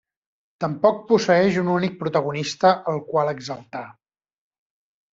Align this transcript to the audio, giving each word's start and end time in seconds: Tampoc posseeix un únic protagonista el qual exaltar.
Tampoc 0.63 1.03
posseeix 1.11 1.59
un 1.65 1.69
únic 1.75 1.95
protagonista 2.01 2.75
el 2.95 3.01
qual 3.13 3.33
exaltar. 3.37 3.87